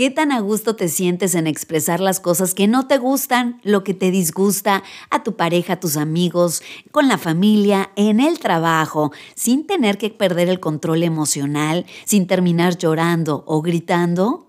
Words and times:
¿Qué 0.00 0.08
tan 0.08 0.32
a 0.32 0.40
gusto 0.40 0.76
te 0.76 0.88
sientes 0.88 1.34
en 1.34 1.46
expresar 1.46 2.00
las 2.00 2.20
cosas 2.20 2.54
que 2.54 2.66
no 2.66 2.86
te 2.86 2.96
gustan, 2.96 3.60
lo 3.64 3.84
que 3.84 3.92
te 3.92 4.10
disgusta 4.10 4.82
a 5.10 5.22
tu 5.22 5.36
pareja, 5.36 5.74
a 5.74 5.78
tus 5.78 5.98
amigos, 5.98 6.62
con 6.90 7.06
la 7.06 7.18
familia, 7.18 7.90
en 7.96 8.18
el 8.18 8.38
trabajo, 8.38 9.12
sin 9.34 9.66
tener 9.66 9.98
que 9.98 10.08
perder 10.08 10.48
el 10.48 10.58
control 10.58 11.02
emocional, 11.02 11.84
sin 12.06 12.26
terminar 12.26 12.78
llorando 12.78 13.44
o 13.46 13.60
gritando? 13.60 14.48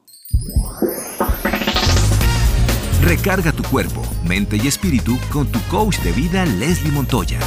Recarga 3.02 3.52
tu 3.52 3.64
cuerpo, 3.64 4.04
mente 4.26 4.56
y 4.56 4.68
espíritu 4.68 5.20
con 5.34 5.48
tu 5.52 5.60
coach 5.64 5.98
de 6.00 6.14
vida 6.14 6.46
Leslie 6.46 6.94
Montoya. 6.94 7.42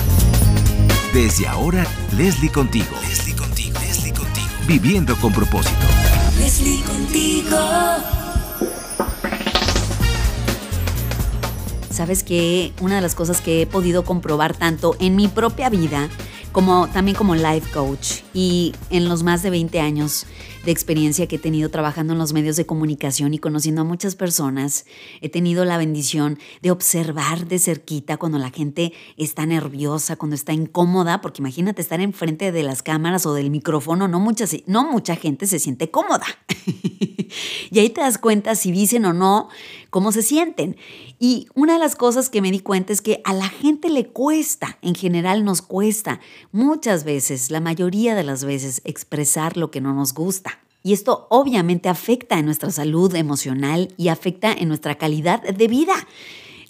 Desde 1.14 1.46
ahora, 1.46 1.86
Leslie 2.14 2.52
contigo. 2.52 2.95
Leslie 3.09 3.34
contigo. 3.34 3.80
Leslie 3.80 4.12
contigo. 4.12 4.48
Viviendo 4.68 5.16
con 5.16 5.32
propósito. 5.32 5.86
Leslie 6.39 6.82
contigo. 6.82 7.57
Sabes 11.91 12.24
que 12.24 12.73
una 12.80 12.97
de 12.97 13.01
las 13.01 13.15
cosas 13.15 13.41
que 13.41 13.62
he 13.62 13.66
podido 13.66 14.05
comprobar 14.05 14.57
tanto 14.57 14.97
en 14.98 15.15
mi 15.15 15.29
propia 15.29 15.70
vida 15.70 16.09
como 16.55 16.89
también 16.89 17.17
como 17.17 17.35
life 17.35 17.69
coach 17.73 18.21
y 18.33 18.73
en 18.91 19.09
los 19.09 19.25
más 19.25 19.43
de 19.43 19.51
20 19.51 19.81
años 19.81 20.25
de 20.65 20.71
experiencia 20.71 21.27
que 21.27 21.37
he 21.37 21.39
tenido 21.41 21.69
trabajando 21.69 22.13
en 22.13 22.19
los 22.21 22.33
medios 22.33 22.55
de 22.55 22.65
comunicación 22.65 23.35
y 23.35 23.39
conociendo 23.39 23.80
a 23.80 23.85
muchas 23.85 24.15
personas, 24.15 24.87
he 25.21 25.29
tenido 25.29 25.65
la 25.65 25.79
bendición 25.79 26.39
de 26.63 26.71
observar 26.71 27.49
de 27.49 27.59
cerquita 27.59 28.19
cuando 28.19 28.39
la 28.39 28.51
gente 28.51 28.93
está 29.17 29.47
nerviosa, 29.47 30.15
cuando 30.15 30.37
está 30.37 30.53
incómoda, 30.53 31.21
porque 31.21 31.43
imagínate 31.43 31.83
estar 31.83 32.01
enfrente 32.01 32.53
de 32.53 32.63
las 32.63 32.85
cámaras 32.85 33.27
o 33.27 33.35
del 33.35 33.51
micrófono, 33.51 34.07
no 34.07 34.21
mucha, 34.21 34.45
no 34.66 34.89
mucha 34.89 35.16
gente 35.16 35.49
se 35.49 35.59
siente 35.59 35.91
cómoda. 35.91 36.27
y 37.71 37.79
ahí 37.80 37.91
te 37.91 38.01
das 38.01 38.16
cuenta 38.19 38.55
si 38.55 38.71
dicen 38.71 39.05
o 39.07 39.13
no 39.13 39.49
cómo 39.95 40.11
se 40.11 40.23
sienten. 40.23 40.77
Y 41.21 41.47
una 41.55 41.75
de 41.75 41.79
las 41.79 41.95
cosas 41.95 42.29
que 42.29 42.43
me 42.43 42.51
di 42.51 42.59
cuenta 42.59 42.93
es 42.93 43.01
que 43.01 43.21
a 43.23 43.32
la 43.32 43.49
gente 43.49 43.91
le 43.91 44.09
cuesta, 44.09 44.77
en 44.82 44.96
general 44.96 45.45
nos 45.45 45.63
cuesta, 45.63 46.18
muchas 46.51 47.05
veces, 47.05 47.52
la 47.52 47.60
mayoría 47.60 48.16
de 48.16 48.24
las 48.24 48.45
veces, 48.45 48.83
expresar 48.85 49.57
lo 49.57 49.71
que 49.71 49.80
no 49.80 49.95
nos 49.95 50.13
gusta. 50.13 50.59
Y 50.83 50.95
esto 50.95 51.29
obviamente 51.30 51.88
afecta 51.88 52.41
en 52.41 52.46
nuestra 52.46 52.73
salud 52.73 53.15
emocional 53.15 53.95
y 53.96 54.09
afecta 54.09 54.52
en 54.52 54.66
nuestra 54.66 54.96
calidad 54.96 55.41
de 55.43 55.68
vida. 55.68 55.95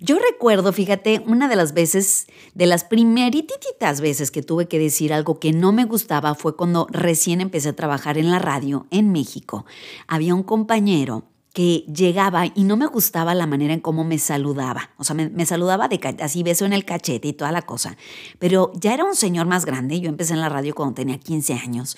Yo 0.00 0.18
recuerdo, 0.18 0.74
fíjate, 0.74 1.22
una 1.26 1.48
de 1.48 1.56
las 1.56 1.72
veces, 1.72 2.26
de 2.52 2.66
las 2.66 2.84
primerititas 2.84 4.02
veces 4.02 4.30
que 4.30 4.42
tuve 4.42 4.68
que 4.68 4.78
decir 4.78 5.14
algo 5.14 5.40
que 5.40 5.54
no 5.54 5.72
me 5.72 5.86
gustaba 5.86 6.34
fue 6.34 6.56
cuando 6.56 6.86
recién 6.90 7.40
empecé 7.40 7.70
a 7.70 7.76
trabajar 7.76 8.18
en 8.18 8.30
la 8.30 8.38
radio 8.38 8.86
en 8.90 9.12
México. 9.12 9.64
Había 10.08 10.34
un 10.34 10.42
compañero 10.42 11.24
que 11.54 11.84
llegaba 11.86 12.46
y 12.52 12.64
no 12.64 12.76
me 12.76 12.86
gustaba 12.86 13.32
la 13.32 13.46
manera 13.46 13.72
en 13.72 13.80
cómo 13.80 14.02
me 14.02 14.18
saludaba. 14.18 14.90
O 14.98 15.04
sea, 15.04 15.14
me, 15.14 15.46
saludaba 15.46 15.86
de 15.86 16.00
así 16.20 16.42
beso 16.42 16.66
en 16.66 16.72
el 16.72 16.84
cachete 16.84 17.28
y 17.28 17.32
toda 17.32 17.52
la 17.52 17.62
cosa. 17.62 17.96
Pero 18.40 18.72
ya 18.74 18.92
era 18.92 19.04
un 19.04 19.14
señor 19.14 19.46
más 19.46 19.64
grande. 19.64 20.00
Yo 20.00 20.08
empecé 20.08 20.34
en 20.34 20.40
la 20.40 20.48
radio 20.48 20.74
cuando 20.74 20.96
tenía 20.96 21.16
15 21.16 21.54
años. 21.54 21.96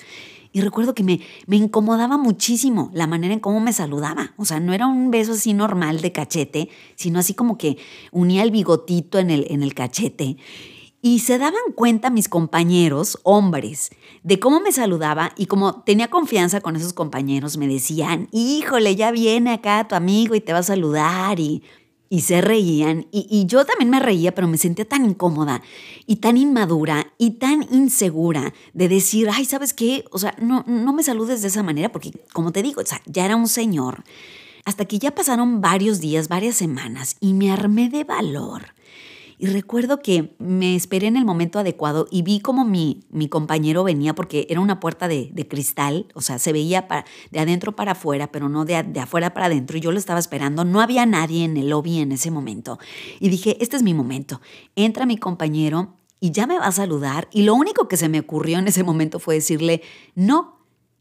Y 0.53 0.61
recuerdo 0.61 0.95
que 0.95 1.03
me, 1.03 1.21
me 1.47 1.57
incomodaba 1.57 2.19
muchísimo 2.19 2.91
la 2.93 3.07
manera 3.07 3.33
en 3.33 3.41
cómo 3.41 3.61
me 3.61 3.73
saludaba. 3.73 4.34
O 4.37 4.45
sea, 4.45 4.61
no 4.61 4.75
era 4.75 4.87
un 4.87 5.11
beso 5.11 5.33
así 5.33 5.55
normal 5.55 6.03
de 6.03 6.12
cachete, 6.12 6.69
sino 6.95 7.19
así 7.19 7.33
como 7.33 7.57
que 7.57 7.79
unía 8.12 8.43
el 8.43 8.51
bigotito 8.51 9.19
en 9.19 9.31
el, 9.31 9.47
en 9.49 9.62
el 9.62 9.73
cachete. 9.73 10.37
Y 11.02 11.20
se 11.20 11.39
daban 11.39 11.72
cuenta 11.75 12.11
mis 12.11 12.28
compañeros, 12.28 13.19
hombres, 13.22 13.91
de 14.22 14.41
cómo 14.41 14.61
me 14.61 14.72
saludaba 14.72 15.33
y 15.36 15.47
como 15.47 15.83
tenía 15.83 16.08
confianza 16.08 16.61
con 16.61 16.75
esos 16.75 16.92
compañeros, 16.92 17.58
me 17.58 17.69
decían, 17.69 18.28
híjole, 18.33 18.97
ya 18.97 19.11
viene 19.11 19.53
acá 19.53 19.86
tu 19.88 19.94
amigo 19.94 20.34
y 20.34 20.41
te 20.41 20.53
va 20.53 20.61
a 20.61 20.64
saludar 20.64 21.38
y, 21.38 21.62
se 22.20 22.41
reían. 22.41 23.06
Y, 23.12 23.27
y 23.30 23.47
yo 23.47 23.64
también 23.66 23.91
me 23.91 24.00
reía, 24.00 24.34
pero 24.34 24.48
me 24.48 24.56
sentía 24.56 24.86
tan 24.86 25.05
incómoda 25.05 25.62
y 26.06 26.16
tan 26.16 26.38
inmadura 26.38 27.12
y 27.19 27.32
tan 27.32 27.66
insegura 27.71 28.54
de 28.72 28.88
decir, 28.88 29.28
ay, 29.31 29.44
¿sabes 29.44 29.75
qué? 29.75 30.04
O 30.10 30.19
sea, 30.19 30.34
no, 30.41 30.65
no 30.66 30.92
me 30.92 31.03
saludes 31.03 31.42
de 31.42 31.48
esa 31.48 31.62
manera 31.62 31.92
porque, 31.92 32.12
como 32.32 32.53
te 32.53 32.62
digo, 32.62 32.81
o 32.81 32.87
sea, 32.87 33.03
ya 33.04 33.26
era 33.26 33.37
un 33.37 33.48
señor. 33.48 34.03
Hasta 34.65 34.87
que 34.87 34.98
ya 34.98 35.15
pasaron 35.15 35.60
varios 35.60 36.00
días, 36.00 36.28
varias 36.28 36.56
semanas 36.56 37.16
y 37.21 37.34
me 37.34 37.53
armé 37.53 37.91
de 37.91 38.03
valor 38.03 38.75
y 39.38 39.47
recuerdo 39.47 40.00
que 40.00 40.34
me 40.38 40.74
esperé 40.74 41.06
en 41.06 41.16
el 41.16 41.24
momento 41.24 41.58
adecuado 41.58 42.06
y 42.10 42.22
vi 42.22 42.41
como 42.41 42.64
mi, 42.64 43.04
mi 43.10 43.28
compañero 43.28 43.84
venía, 43.84 44.14
porque 44.14 44.47
era 44.48 44.60
una 44.60 44.80
puerta 44.80 45.08
de, 45.08 45.47
cristal, 45.48 46.06
o 46.14 46.20
sea, 46.22 46.38
se 46.38 46.52
veía 46.52 46.86
de 47.30 47.38
adentro 47.38 47.76
para 47.76 47.92
afuera, 47.92 48.32
pero 48.32 48.48
no 48.48 48.64
de, 48.64 48.82
de 48.82 49.00
afuera 49.00 49.34
para 49.34 49.47
adentro. 49.47 49.76
Y 49.76 49.80
yo 49.80 49.92
lo 49.92 49.98
estaba 49.98 50.19
esperando, 50.19 50.64
no 50.64 50.80
había 50.80 51.04
nadie 51.06 51.44
en 51.44 51.56
el 51.56 51.69
lobby 51.69 51.98
en 51.98 52.12
ese 52.12 52.30
momento. 52.30 52.78
Y 53.20 53.28
dije, 53.28 53.56
este 53.60 53.76
es 53.76 53.82
mi 53.82 53.94
momento. 53.94 54.41
Entra 54.74 55.06
mi 55.06 55.19
compañero 55.19 55.94
y 56.20 56.30
ya 56.30 56.47
me 56.47 56.58
va 56.58 56.66
a 56.66 56.72
saludar. 56.72 57.28
Y 57.30 57.42
lo 57.42 57.54
único 57.54 57.88
que 57.88 57.97
se 57.97 58.08
me 58.08 58.20
ocurrió 58.20 58.58
en 58.58 58.68
ese 58.68 58.84
momento 58.84 59.18
fue 59.18 59.34
decirle, 59.34 59.82
no, 60.14 60.56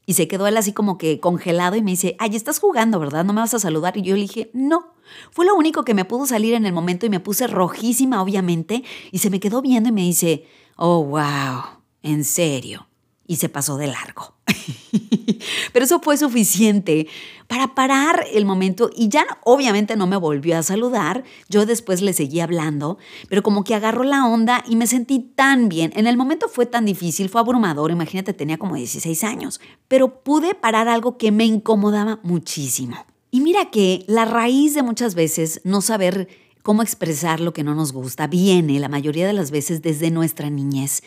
y 0.05 0.13
se 0.13 0.27
quedó 0.27 0.47
él 0.47 0.57
así 0.57 0.73
como 0.73 0.97
que 0.97 1.19
congelado 1.19 1.75
y 1.75 1.81
me 1.81 1.91
dice, 1.91 2.15
ay, 2.19 2.35
estás 2.35 2.59
jugando, 2.59 2.99
¿verdad? 2.99 3.25
¿No 3.25 3.33
me 3.33 3.41
vas 3.41 3.53
a 3.53 3.59
saludar? 3.59 3.97
Y 3.97 4.01
yo 4.01 4.15
le 4.15 4.21
dije, 4.21 4.51
no. 4.53 4.93
Fue 5.31 5.45
lo 5.45 5.55
único 5.55 5.83
que 5.83 5.93
me 5.93 6.05
pudo 6.05 6.25
salir 6.25 6.53
en 6.53 6.65
el 6.65 6.73
momento 6.73 7.05
y 7.05 7.09
me 7.09 7.19
puse 7.19 7.47
rojísima, 7.47 8.21
obviamente, 8.21 8.83
y 9.11 9.19
se 9.19 9.29
me 9.29 9.39
quedó 9.39 9.61
viendo 9.61 9.89
y 9.89 9.91
me 9.91 10.01
dice, 10.01 10.45
oh, 10.75 11.03
wow, 11.03 11.63
en 12.01 12.23
serio 12.23 12.87
y 13.27 13.37
se 13.37 13.49
pasó 13.49 13.77
de 13.77 13.87
largo. 13.87 14.35
Pero 15.73 15.85
eso 15.85 15.99
fue 15.99 16.17
suficiente 16.17 17.07
para 17.47 17.75
parar 17.75 18.25
el 18.33 18.45
momento 18.45 18.89
y 18.95 19.09
ya 19.09 19.25
obviamente 19.43 19.95
no 19.95 20.07
me 20.07 20.17
volvió 20.17 20.57
a 20.57 20.63
saludar. 20.63 21.23
Yo 21.49 21.65
después 21.65 22.01
le 22.01 22.13
seguí 22.13 22.39
hablando, 22.39 22.97
pero 23.29 23.43
como 23.43 23.63
que 23.63 23.75
agarró 23.75 24.03
la 24.03 24.25
onda 24.25 24.63
y 24.67 24.75
me 24.75 24.87
sentí 24.87 25.19
tan 25.19 25.69
bien. 25.69 25.91
En 25.95 26.07
el 26.07 26.17
momento 26.17 26.47
fue 26.47 26.65
tan 26.65 26.85
difícil, 26.85 27.29
fue 27.29 27.41
abrumador, 27.41 27.91
imagínate, 27.91 28.33
tenía 28.33 28.57
como 28.57 28.75
16 28.75 29.23
años, 29.23 29.59
pero 29.87 30.23
pude 30.23 30.55
parar 30.55 30.87
algo 30.87 31.17
que 31.17 31.31
me 31.31 31.45
incomodaba 31.45 32.19
muchísimo. 32.23 33.05
Y 33.31 33.41
mira 33.41 33.69
que 33.69 34.05
la 34.07 34.25
raíz 34.25 34.73
de 34.73 34.83
muchas 34.83 35.13
veces 35.13 35.61
no 35.63 35.81
saber 35.81 36.29
cómo 36.63 36.81
expresar 36.81 37.41
lo 37.41 37.53
que 37.53 37.63
no 37.63 37.75
nos 37.75 37.93
gusta 37.93 38.25
viene 38.25 38.79
la 38.79 38.89
mayoría 38.89 39.27
de 39.27 39.33
las 39.33 39.51
veces 39.51 39.83
desde 39.83 40.09
nuestra 40.09 40.49
niñez. 40.49 41.03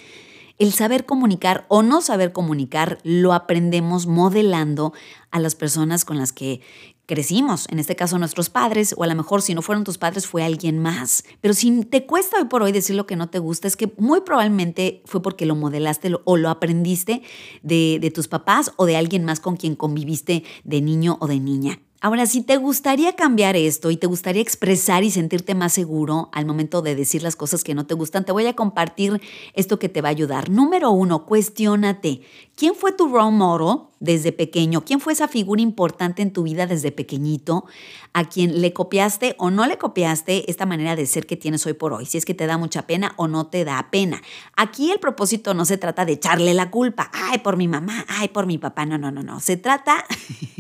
El 0.59 0.73
saber 0.73 1.07
comunicar 1.07 1.67
o 1.69 1.83
no 1.83 2.01
saber 2.01 2.33
comunicar 2.33 2.99
lo 3.05 3.33
aprendemos 3.33 4.09
modelando 4.09 4.93
a 5.31 5.39
las 5.39 5.55
personas 5.55 6.05
con 6.05 6.19
las 6.19 6.33
que 6.33 6.61
crecimos, 7.07 7.67
en 7.71 7.79
este 7.79 7.95
caso 7.95 8.19
nuestros 8.19 8.51
padres, 8.51 8.95
o 8.99 9.05
a 9.05 9.07
lo 9.07 9.15
mejor 9.15 9.41
si 9.41 9.55
no 9.55 9.63
fueron 9.63 9.85
tus 9.85 9.99
padres 9.99 10.27
fue 10.27 10.43
alguien 10.43 10.79
más. 10.79 11.25
Pero 11.41 11.55
si 11.55 11.85
te 11.85 12.07
cuesta 12.07 12.39
hoy 12.39 12.47
por 12.47 12.63
hoy 12.63 12.73
decir 12.73 12.97
lo 12.97 13.07
que 13.07 13.17
no 13.17 13.31
te 13.31 13.39
gusta, 13.39 13.69
es 13.69 13.77
que 13.77 13.95
muy 13.99 14.23
probablemente 14.23 15.01
fue 15.07 15.23
porque 15.23 15.47
lo 15.47 15.55
modelaste 15.55 16.13
o 16.25 16.37
lo 16.37 16.51
aprendiste 16.51 17.23
de, 17.63 17.99
de 18.01 18.11
tus 18.11 18.27
papás 18.27 18.73
o 18.77 18.85
de 18.85 18.97
alguien 18.97 19.25
más 19.25 19.39
con 19.41 19.57
quien 19.57 19.77
conviviste 19.77 20.43
de 20.65 20.81
niño 20.83 21.19
o 21.21 21.29
de 21.29 21.39
niña. 21.39 21.81
Ahora, 22.01 22.27
si 22.27 22.43
te 22.43 22.59
gustaría 22.59 23.17
cambiar 23.17 23.57
esto 23.57 23.91
y 23.91 23.97
te 23.97 24.07
gustaría 24.07 24.41
expresar 24.41 25.03
y 25.03 25.11
sentirte 25.11 25.57
más 25.57 25.73
seguro 25.73 26.29
al 26.33 26.47
momento 26.47 26.81
de 26.81 26.95
decir 26.95 27.25
las 27.25 27.35
cosas 27.35 27.65
que 27.65 27.75
no 27.75 27.87
te 27.87 27.95
gustan, 27.95 28.25
te 28.25 28.31
voy 28.31 28.47
a 28.47 28.55
compartir 28.55 29.21
esto 29.55 29.81
que 29.81 29.89
te 29.89 30.01
va 30.01 30.09
a 30.09 30.13
ayudar. 30.13 30.49
Número 30.49 30.93
uno, 30.93 31.27
cuestiónate. 31.27 32.21
¿Quién 32.55 32.77
fue 32.77 32.93
tu 32.93 33.09
role 33.09 33.37
model 33.37 33.89
desde 33.99 34.31
pequeño? 34.31 34.85
¿Quién 34.85 35.01
fue 35.01 35.13
esa 35.13 35.27
figura 35.27 35.61
importante 35.61 36.23
en 36.23 36.33
tu 36.33 36.45
vida 36.45 36.69
desde 36.69 36.93
pequeñito 36.93 37.65
a 38.13 38.29
quien 38.29 38.61
le 38.61 38.73
copiaste 38.73 39.35
o 39.37 39.51
no 39.51 39.67
le 39.67 39.77
copiaste 39.77 40.49
esta 40.49 40.67
manera 40.67 40.95
de 40.95 41.05
ser 41.05 41.27
que 41.27 41.37
tienes 41.37 41.67
hoy 41.67 41.73
por 41.73 41.93
hoy? 41.93 42.07
Si 42.07 42.17
es 42.17 42.25
que 42.25 42.35
te 42.35 42.47
da 42.47 42.59
mucha 42.59 42.87
pena 42.87 43.15
o 43.17 43.27
no 43.27 43.49
te 43.49 43.65
da 43.65 43.89
pena. 43.91 44.23
Aquí 44.57 44.93
el 44.93 45.01
propósito 45.01 45.53
no 45.53 45.65
se 45.65 45.79
trata 45.79 46.05
de 46.05 46.13
echarle 46.13 46.55
la 46.55 46.71
culpa. 46.71 47.11
Ay, 47.13 47.39
por 47.39 47.57
mi 47.57 47.67
mamá, 47.67 48.07
ay, 48.07 48.29
por 48.29 48.47
mi 48.47 48.57
papá. 48.57 48.87
No, 48.87 48.99
no, 48.99 49.11
no, 49.11 49.25
no. 49.25 49.41
Se 49.41 49.57
trata 49.57 50.05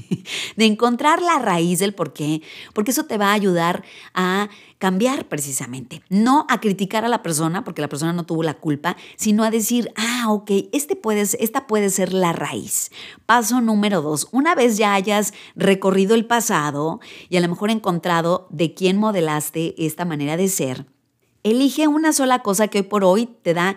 de 0.57 0.65
encontrar 0.67 1.23
la 1.23 1.39
raíz 1.39 1.79
del 1.79 1.95
por 1.95 2.13
qué, 2.13 2.43
porque 2.73 2.91
eso 2.91 3.05
te 3.05 3.19
va 3.19 3.31
a 3.31 3.35
ayudar 3.35 3.85
a 4.15 4.49
cambiar 4.79 5.27
precisamente. 5.29 6.03
No 6.09 6.47
a 6.49 6.61
criticar 6.61 7.05
a 7.05 7.09
la 7.09 7.23
persona, 7.23 7.65
porque 7.65 7.83
la 7.83 7.89
persona 7.89 8.13
no 8.13 8.25
tuvo 8.25 8.43
la 8.43 8.55
culpa, 8.55 8.97
sino 9.17 9.45
a 9.45 9.51
decir, 9.51 9.93
ah, 9.97 10.27
ok, 10.29 10.51
este 10.73 10.99
esta 11.41 11.67
puede 11.67 11.91
ser 11.91 12.13
la 12.13 12.33
raíz. 12.33 12.91
Paso 13.27 13.61
número 13.61 14.03
dos, 14.03 14.29
una 14.31 14.55
vez 14.55 14.77
ya 14.77 14.95
hayas 14.95 15.33
recorrido 15.57 16.15
el 16.15 16.27
pasado 16.27 17.01
y 17.29 17.37
a 17.37 17.41
lo 17.41 17.49
mejor 17.49 17.71
encontrado 17.71 18.47
de 18.51 18.75
quién 18.75 18.97
modelaste 18.99 19.75
esta 19.85 20.05
manera 20.05 20.37
de 20.37 20.49
ser, 20.49 20.87
elige 21.43 21.89
una 21.89 22.13
sola 22.13 22.41
cosa 22.41 22.69
que 22.69 22.79
hoy 22.79 22.85
por 22.85 23.05
hoy 23.05 23.29
te 23.43 23.55
da 23.55 23.77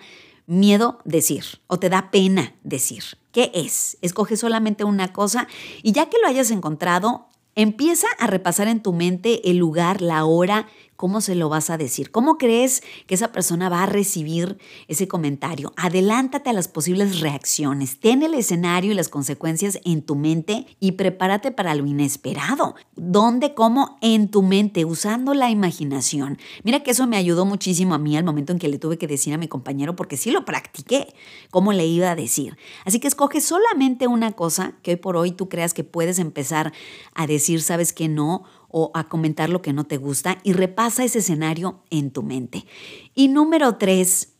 miedo 0.51 0.99
decir 1.05 1.45
o 1.67 1.79
te 1.79 1.89
da 1.89 2.11
pena 2.11 2.53
decir. 2.63 3.03
¿Qué 3.31 3.51
es? 3.55 3.97
Escoge 4.01 4.35
solamente 4.35 4.83
una 4.83 5.13
cosa 5.13 5.47
y 5.81 5.93
ya 5.93 6.09
que 6.09 6.17
lo 6.21 6.27
hayas 6.27 6.51
encontrado, 6.51 7.29
empieza 7.55 8.07
a 8.19 8.27
repasar 8.27 8.67
en 8.67 8.81
tu 8.81 8.91
mente 8.91 9.49
el 9.49 9.57
lugar, 9.57 10.01
la 10.01 10.25
hora, 10.25 10.67
¿cómo 11.01 11.19
se 11.19 11.33
lo 11.33 11.49
vas 11.49 11.71
a 11.71 11.79
decir? 11.79 12.11
¿Cómo 12.11 12.37
crees 12.37 12.83
que 13.07 13.15
esa 13.15 13.31
persona 13.31 13.69
va 13.69 13.81
a 13.81 13.85
recibir 13.87 14.59
ese 14.87 15.07
comentario? 15.07 15.73
Adelántate 15.75 16.51
a 16.51 16.53
las 16.53 16.67
posibles 16.67 17.21
reacciones. 17.21 17.99
Ten 17.99 18.21
el 18.21 18.35
escenario 18.35 18.91
y 18.91 18.93
las 18.93 19.09
consecuencias 19.09 19.79
en 19.83 20.03
tu 20.03 20.15
mente 20.15 20.67
y 20.79 20.91
prepárate 20.91 21.49
para 21.49 21.73
lo 21.73 21.87
inesperado. 21.87 22.75
¿Dónde? 22.95 23.55
¿Cómo? 23.55 23.97
En 24.01 24.29
tu 24.29 24.43
mente, 24.43 24.85
usando 24.85 25.33
la 25.33 25.49
imaginación. 25.49 26.37
Mira 26.63 26.83
que 26.83 26.91
eso 26.91 27.07
me 27.07 27.17
ayudó 27.17 27.45
muchísimo 27.45 27.95
a 27.95 27.97
mí 27.97 28.15
al 28.15 28.23
momento 28.23 28.53
en 28.53 28.59
que 28.59 28.69
le 28.69 28.77
tuve 28.77 28.99
que 28.99 29.07
decir 29.07 29.33
a 29.33 29.39
mi 29.39 29.47
compañero 29.47 29.95
porque 29.95 30.17
sí 30.17 30.29
lo 30.29 30.45
practiqué, 30.45 31.15
cómo 31.49 31.73
le 31.73 31.87
iba 31.87 32.11
a 32.11 32.15
decir. 32.15 32.59
Así 32.85 32.99
que 32.99 33.07
escoge 33.07 33.41
solamente 33.41 34.05
una 34.05 34.33
cosa 34.33 34.73
que 34.83 34.91
hoy 34.91 34.97
por 34.97 35.17
hoy 35.17 35.31
tú 35.31 35.49
creas 35.49 35.73
que 35.73 35.83
puedes 35.83 36.19
empezar 36.19 36.73
a 37.15 37.25
decir, 37.25 37.63
sabes 37.63 37.91
que 37.91 38.07
no, 38.07 38.43
o 38.71 38.91
a 38.93 39.07
comentar 39.07 39.49
lo 39.49 39.61
que 39.61 39.73
no 39.73 39.83
te 39.83 39.97
gusta 39.97 40.39
y 40.43 40.53
repasa 40.53 41.03
ese 41.03 41.19
escenario 41.19 41.83
en 41.89 42.11
tu 42.11 42.23
mente. 42.23 42.65
Y 43.13 43.27
número 43.27 43.75
tres, 43.75 44.31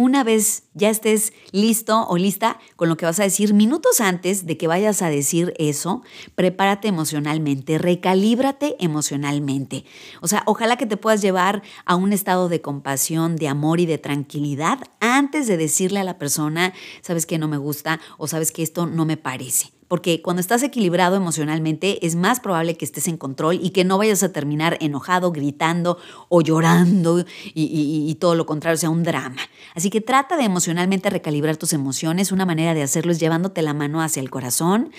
una 0.00 0.24
vez 0.24 0.62
ya 0.72 0.88
estés 0.88 1.34
listo 1.52 2.06
o 2.08 2.16
lista 2.16 2.58
con 2.76 2.88
lo 2.88 2.96
que 2.96 3.04
vas 3.04 3.20
a 3.20 3.24
decir, 3.24 3.52
minutos 3.52 4.00
antes 4.00 4.46
de 4.46 4.56
que 4.56 4.66
vayas 4.66 5.02
a 5.02 5.10
decir 5.10 5.52
eso, 5.58 6.02
prepárate 6.34 6.88
emocionalmente, 6.88 7.76
recalíbrate 7.76 8.76
emocionalmente. 8.78 9.84
O 10.22 10.26
sea, 10.26 10.42
ojalá 10.46 10.78
que 10.78 10.86
te 10.86 10.96
puedas 10.96 11.20
llevar 11.20 11.62
a 11.84 11.96
un 11.96 12.14
estado 12.14 12.48
de 12.48 12.62
compasión, 12.62 13.36
de 13.36 13.48
amor 13.48 13.78
y 13.78 13.84
de 13.84 13.98
tranquilidad 13.98 14.78
antes 15.00 15.46
de 15.46 15.58
decirle 15.58 16.00
a 16.00 16.04
la 16.04 16.16
persona, 16.16 16.72
sabes 17.02 17.26
que 17.26 17.36
no 17.36 17.46
me 17.46 17.58
gusta 17.58 18.00
o 18.16 18.26
sabes 18.26 18.52
que 18.52 18.62
esto 18.62 18.86
no 18.86 19.04
me 19.04 19.18
parece 19.18 19.79
porque 19.90 20.22
cuando 20.22 20.38
estás 20.38 20.62
equilibrado 20.62 21.16
emocionalmente 21.16 22.06
es 22.06 22.14
más 22.14 22.38
probable 22.38 22.76
que 22.76 22.84
estés 22.84 23.08
en 23.08 23.16
control 23.16 23.58
y 23.60 23.70
que 23.70 23.82
no 23.82 23.98
vayas 23.98 24.22
a 24.22 24.30
terminar 24.30 24.78
enojado, 24.80 25.32
gritando 25.32 25.98
o 26.28 26.42
llorando 26.42 27.24
y, 27.54 28.16
todo 28.20 28.36
lo 28.36 28.46
contrario, 28.46 28.78
sea 28.78 28.88
un 28.88 29.02
drama. 29.02 29.42
Así 29.74 29.90
que 29.90 30.00
trata 30.00 30.36
de 30.36 30.44
emocionalmente 30.44 31.10
recalibrar 31.10 31.56
tus 31.56 31.72
emociones. 31.72 32.30
Una 32.30 32.46
manera 32.46 32.72
de 32.72 32.84
hacerlo 32.84 33.10
es 33.10 33.18
llevándote 33.18 33.62
la 33.62 33.74
mano 33.74 34.00
hacia 34.00 34.20
el 34.20 34.30
corazón, 34.30 34.92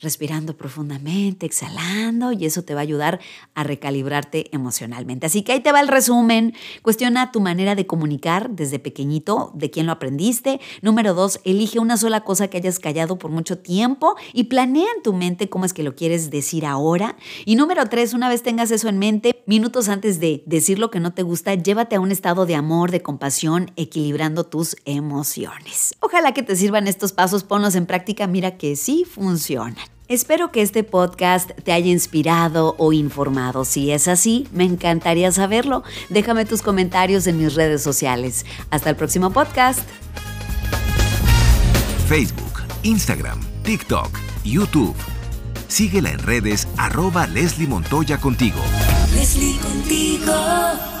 respirando 0.00 0.56
profundamente, 0.56 1.44
exhalando 1.44 2.32
y 2.32 2.46
eso 2.46 2.62
te 2.62 2.72
va 2.72 2.80
a 2.80 2.84
ayudar 2.84 3.20
a 3.54 3.64
recalibrarte 3.64 4.48
emocionalmente. 4.56 5.26
Así 5.26 5.42
que 5.42 5.52
ahí 5.52 5.60
te 5.60 5.72
va 5.72 5.80
el 5.80 5.88
resumen. 5.88 6.54
Cuestiona 6.80 7.32
tu 7.32 7.40
manera 7.40 7.74
de 7.74 7.86
comunicar 7.86 8.48
desde 8.48 8.78
pequeñito, 8.78 9.50
de 9.52 9.70
quién 9.70 9.84
lo 9.84 9.92
aprendiste. 9.92 10.58
Número 10.80 11.12
dos, 11.12 11.38
elige 11.44 11.80
una 11.80 11.98
sola 11.98 12.22
cosa 12.22 12.48
que 12.48 12.56
hayas 12.56 12.78
callado 12.78 13.18
por 13.18 13.30
mucho 13.30 13.58
tiempo 13.58 14.16
y 14.38 14.44
planea 14.44 14.86
en 14.96 15.02
tu 15.02 15.12
mente 15.14 15.48
cómo 15.48 15.64
es 15.64 15.72
que 15.72 15.82
lo 15.82 15.96
quieres 15.96 16.30
decir 16.30 16.64
ahora. 16.64 17.16
Y 17.44 17.56
número 17.56 17.84
tres, 17.86 18.14
una 18.14 18.28
vez 18.28 18.44
tengas 18.44 18.70
eso 18.70 18.88
en 18.88 18.96
mente, 18.96 19.42
minutos 19.46 19.88
antes 19.88 20.20
de 20.20 20.44
decir 20.46 20.78
lo 20.78 20.92
que 20.92 21.00
no 21.00 21.12
te 21.12 21.24
gusta, 21.24 21.56
llévate 21.56 21.96
a 21.96 22.00
un 22.00 22.12
estado 22.12 22.46
de 22.46 22.54
amor, 22.54 22.92
de 22.92 23.02
compasión, 23.02 23.72
equilibrando 23.74 24.44
tus 24.44 24.76
emociones. 24.84 25.96
Ojalá 25.98 26.34
que 26.34 26.44
te 26.44 26.54
sirvan 26.54 26.86
estos 26.86 27.10
pasos, 27.10 27.42
ponlos 27.42 27.74
en 27.74 27.86
práctica, 27.86 28.28
mira 28.28 28.56
que 28.56 28.76
sí 28.76 29.04
funcionan. 29.04 29.84
Espero 30.06 30.52
que 30.52 30.62
este 30.62 30.84
podcast 30.84 31.50
te 31.64 31.72
haya 31.72 31.90
inspirado 31.90 32.76
o 32.78 32.92
informado. 32.92 33.64
Si 33.64 33.90
es 33.90 34.06
así, 34.06 34.46
me 34.52 34.62
encantaría 34.62 35.32
saberlo. 35.32 35.82
Déjame 36.10 36.44
tus 36.44 36.62
comentarios 36.62 37.26
en 37.26 37.38
mis 37.38 37.56
redes 37.56 37.82
sociales. 37.82 38.46
Hasta 38.70 38.90
el 38.90 38.94
próximo 38.94 39.32
podcast. 39.32 39.80
Facebook, 42.06 42.62
Instagram, 42.84 43.40
TikTok 43.64 44.27
YouTube. 44.48 44.96
Síguela 45.68 46.10
en 46.10 46.18
redes 46.18 46.66
arroba 46.76 47.26
Leslie 47.26 47.68
Montoya 47.68 48.18
contigo. 48.18 48.60
Leslie 49.14 49.58
contigo. 49.58 50.97